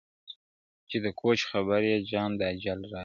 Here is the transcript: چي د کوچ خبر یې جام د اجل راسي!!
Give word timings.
چي 0.89 0.97
د 1.05 1.07
کوچ 1.19 1.39
خبر 1.51 1.81
یې 1.91 1.97
جام 2.11 2.31
د 2.39 2.41
اجل 2.53 2.79
راسي!! 2.91 2.99